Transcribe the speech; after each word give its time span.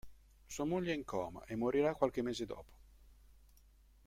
Sua 0.47 0.65
moglie 0.65 0.93
è 0.93 0.95
in 0.95 1.03
coma 1.03 1.45
e 1.45 1.55
morirà 1.55 1.93
qualche 1.93 2.23
mese 2.23 2.47
dopo. 2.47 2.71